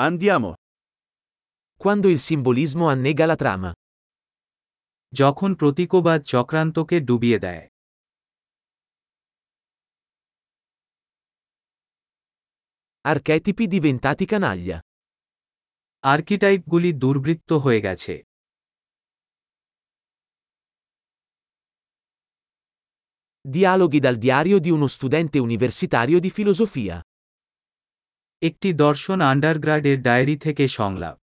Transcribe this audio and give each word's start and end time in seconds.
Andiamo. 0.00 0.54
Quando 1.76 2.08
il 2.08 2.20
simbolismo 2.20 2.88
annega 2.88 3.26
la 3.26 3.34
trama. 3.34 3.70
যখন 5.20 5.50
প্রতীকবাদ 5.60 6.20
চক্রান্তকে 6.32 6.96
ডুবিয়ে 7.08 7.38
দেয় 7.44 7.64
Archetipi 13.12 13.64
diventati 13.74 14.24
canaglia. 14.32 14.78
আর্কিটাইপগুলি 16.12 16.90
দুর্বৃত্ত 17.02 17.50
হয়ে 17.64 17.80
গেছে 17.86 18.14
Dialoghi 23.54 23.98
dal 24.06 24.18
diario 24.26 24.58
di 24.64 24.70
uno 24.76 24.88
studente 24.96 25.36
universitario 25.48 26.18
di 26.24 26.30
filosofia. 26.38 26.96
একটি 28.41 28.69
দর্শন 28.83 29.19
আন্ডারগ্রাডের 29.31 29.97
ডায়েরি 30.01 30.35
থেকে 30.45 30.65
সংলাপ 30.79 31.17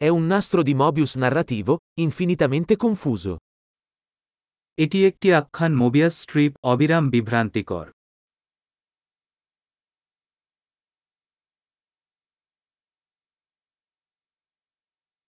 È 0.00 0.08
un 0.08 0.26
nastro 0.26 0.60
di 0.62 0.74
Mobius 0.74 1.12
narrativo, 1.14 1.72
infinitamente 2.00 2.74
confuso. 2.76 3.32
এটি 4.78 4.98
একটি 5.10 5.28
আখ্যান 5.40 5.72
মোবিয়াস 5.82 6.14
স্ট্রিপ 6.22 6.52
অবিরাম 6.72 7.04
বিভ্রান্তিকর 7.14 7.86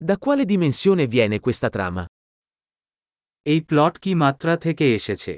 Da 0.00 0.16
quale 0.18 0.44
dimensione 0.44 1.06
viene 1.06 1.36
questa 1.40 1.68
trama? 1.68 2.02
এই 3.46 3.60
প্লট 3.68 3.94
কি 4.02 4.12
মাত্রা 4.22 4.52
থেকে 4.64 4.86
এসেছে 4.98 5.34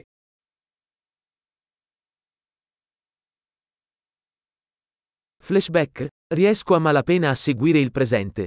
Flashback? 5.45 6.09
Riesco 6.31 6.75
a 6.75 6.79
malapena 6.79 7.31
a 7.31 7.35
seguire 7.37 7.81
il 7.81 7.91
presente. 7.91 8.43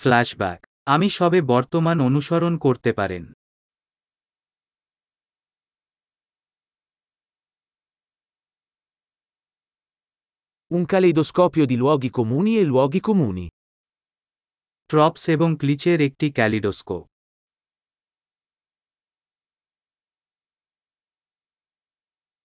ফ্ল্যাশব্যাক 0.00 0.60
আমি 0.86 1.08
সবে 1.08 1.40
বর্তমান 1.52 1.96
অনুসরণ 2.08 2.54
করতে 2.64 2.90
পারেন 2.92 3.24
Un 10.70 10.84
caleidoscopio 10.84 11.64
di 11.70 11.76
luoghi 11.76 12.10
comuni 12.10 12.52
e 12.62 12.64
luoghi 12.72 13.00
comuni. 13.08 13.46
ট্রপস 14.90 15.22
এবং 15.34 15.48
ক্লিচের 15.60 15.98
একটি 16.08 16.26
ক্যালিডোস্কোপ 16.30 17.04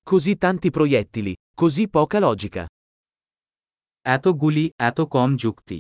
Così 0.09 0.33
tanti 0.37 0.69
proiettili, 0.69 1.33
così 1.61 1.83
poca 1.89 2.19
logica. 2.19 2.63
এত 4.05 4.27
গুলি 4.27 4.65
এত 4.79 5.01
কম 5.01 5.29
যুক্তি 5.35 5.79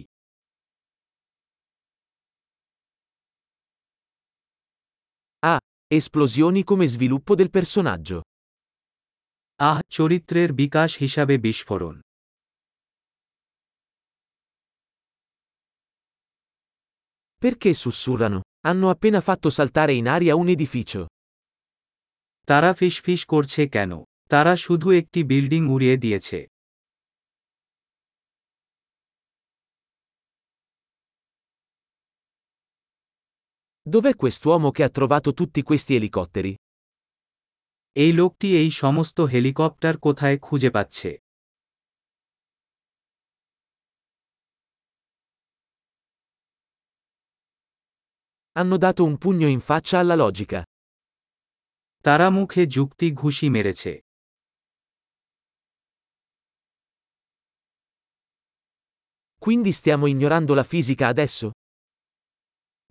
Esplosioni 5.99 6.63
come 6.63 6.87
sviluppo 6.87 7.31
del 7.35 7.49
personaggio. 7.49 8.17
আহ 9.59 9.79
চরিত্রের 9.89 10.49
বিকাশ 10.53 10.97
হিসাবে 10.97 11.35
বিস্ফোরণ 11.37 11.95
Perché 17.41 17.71
sussurrano? 17.83 18.39
Hanno 18.67 18.87
appena 18.89 19.21
fatto 19.21 19.49
saltare 19.49 19.93
in 20.01 20.07
aria 20.07 20.33
un 20.41 20.47
edificio. 20.55 21.01
তারা 22.47 22.73
ফিসফিস 22.73 23.21
করছে 23.25 23.61
কেন 23.67 23.91
তারা 24.30 24.52
শুধু 24.56 24.88
একটি 25.00 25.20
বিল্ডিং 25.30 25.62
উড়িয়ে 25.74 25.96
দিয়েছে 26.04 26.38
Dov'è 33.86 34.12
quest'uomo 34.16 34.70
che 34.70 34.82
ha 34.82 34.90
trovato 34.90 35.32
tutti 35.32 35.60
questi 35.62 35.92
elicotteri? 35.94 36.52
এই 37.96 38.12
লোকটি 38.12 38.48
এই 38.60 38.70
সমস্ত 38.82 39.16
হেলিকপ্টার 39.32 39.94
কোথায় 40.06 40.36
খুঁজে 40.46 40.70
পাচ্ছে 40.76 41.10
Hanno 48.56 48.76
dato 48.84 49.02
un 49.04 49.16
pugno 49.22 49.48
in 49.56 49.60
faccia 49.60 49.96
alla 50.02 50.16
logica. 50.24 50.60
তারা 52.04 52.26
মুখে 52.30 52.62
যুক্তি 52.76 53.06
ঘুষি 53.20 53.46
মেরেছে 53.54 53.92
Quindi 59.43 59.71
stiamo 59.71 60.05
ignorando 60.07 60.53
la 60.53 60.63
fisica 60.63 61.05
adesso? 61.13 61.47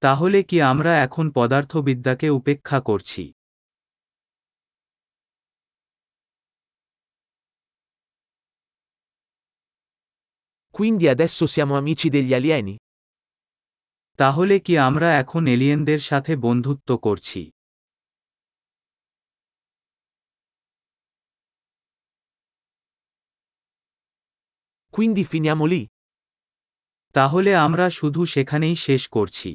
তাহলে 0.04 0.38
কি 0.48 0.56
আমরা 0.72 0.92
এখন 1.06 1.26
পদার্থবিদ্যাকে 1.38 2.28
উপেক্ষা 2.38 2.78
করছি 2.88 3.22
Quindi 10.76 11.04
adesso 11.14 11.42
siamo 11.54 11.74
amici 11.76 12.08
degli 12.16 12.32
alieni? 12.38 12.74
তাহলে 14.20 14.54
কি 14.66 14.74
আমরা 14.88 15.08
এখন 15.22 15.42
এলিয়েনদের 15.54 16.00
সাথে 16.10 16.32
বন্ধুত্ব 16.46 16.88
করছি 17.06 17.40
Quindi 24.94 25.22
finiamo 25.24 25.64
lì? 25.72 25.82
তাহলে 27.17 27.51
আমরা 27.55 27.85
শুধু 27.89 28.21
সেখানেই 28.25 28.75
শেষ 28.75 29.03
করছি। 29.07 29.49